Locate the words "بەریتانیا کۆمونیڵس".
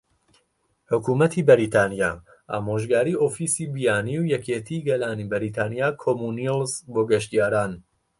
5.31-6.73